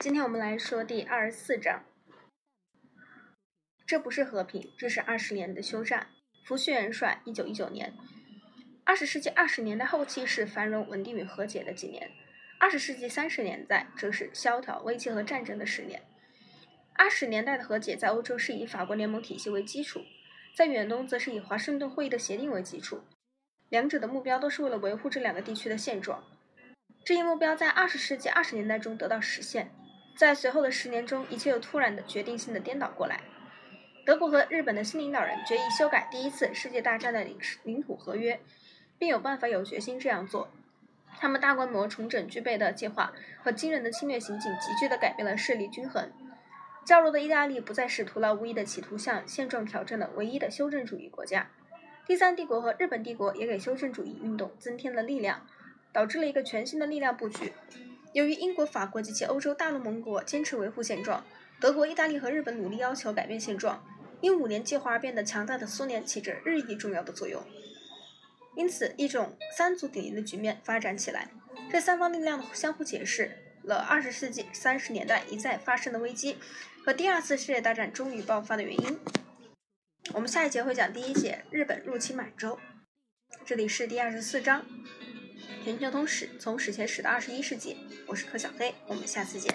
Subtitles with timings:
[0.00, 1.82] 今天我们来说第二十四章。
[3.84, 6.06] 这不是和平，这是二十年的休战。
[6.44, 7.92] 福煦元帅，一九一九年。
[8.84, 12.12] 二十世纪二十年代后期是繁荣、稳定与和解的几年。
[12.60, 16.00] 二十世纪三十年代则是萧条、危机和战争的十年。
[16.92, 20.04] 二十年代的和解在欧洲是以法国联盟体系为基础，
[20.54, 23.02] 在远东则是以华盛顿会议的协定为基础。
[23.68, 26.22] 两者的目标都是为了维护这两个地区的现状。
[27.04, 29.72] 这一目标在二十世纪二十年代中得到实现。
[30.18, 33.20] 在随后的十年中，一切又突然的、决定性的颠倒过来。
[34.04, 38.40] 德国和日本的新领导人决议修改第一次世界大战的领领土合约，
[38.98, 40.48] 并有办法、有决心这样做。
[41.20, 43.12] 他们大规模重整具备的计划
[43.44, 46.10] 和惊人的侵略行径，急剧地改变了势力均衡。
[46.84, 51.48] 较弱的意大利不再是徒劳无益的企图向现状挑战的唯一的修正主义国家。
[52.04, 55.46] 第三帝国和日本帝国也给修正主义运动增添了力量，
[55.92, 57.52] 导致了一个全新的力量布局。
[58.18, 61.24] 由于英国、法国及其欧洲大陆盟国坚持维护现状，
[61.60, 63.86] 德国、意大利和日本努力要求改变现状，
[64.20, 67.40] 因五年计划而变得强大的苏联起着日益重要的作用。
[68.56, 71.28] 因此，一种三足鼎立的局面发展起来。
[71.70, 73.30] 这三方力量相互解释
[73.62, 76.38] 了二十世纪三十年代一再发生的危机
[76.84, 78.98] 和第二次世界大战终于爆发的原因。
[80.12, 82.58] 我们下一节会讲第一节日本入侵满洲。
[83.46, 84.66] 这里是第二十四章。
[85.68, 87.76] 全球通史，从史前史到二十一世纪。
[88.06, 89.54] 我是柯小飞，我们下次见。